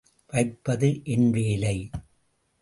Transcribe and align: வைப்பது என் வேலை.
வைப்பது 0.27 1.01
என் 1.03 1.29
வேலை. 1.29 1.89